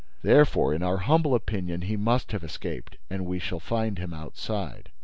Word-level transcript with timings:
Therefore, 0.23 0.73
in 0.73 0.81
our 0.81 0.97
humble 0.97 1.35
opinion, 1.35 1.81
he 1.83 1.95
must 1.95 2.31
have 2.31 2.43
escaped 2.43 2.97
and 3.07 3.23
we 3.23 3.37
shall 3.37 3.59
find 3.59 3.99
him 3.99 4.15
outside." 4.15 4.89